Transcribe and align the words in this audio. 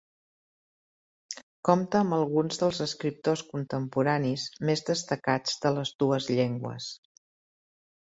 Compta 1.69 1.99
amb 1.99 2.15
alguns 2.17 2.57
dels 2.63 2.81
escriptors 2.87 3.45
contemporanis 3.53 4.49
més 4.71 4.85
destacats 4.91 5.65
de 5.69 5.77
les 5.79 5.97
dues 6.05 6.35
llengües. 6.37 6.93